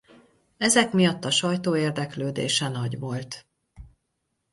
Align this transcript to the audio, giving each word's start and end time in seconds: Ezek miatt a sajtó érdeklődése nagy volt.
Ezek 0.57 0.91
miatt 0.91 1.25
a 1.25 1.31
sajtó 1.31 1.75
érdeklődése 1.77 2.69
nagy 2.69 2.99
volt. 2.99 3.47